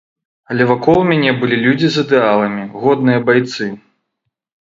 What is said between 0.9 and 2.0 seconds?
мяне былі людзі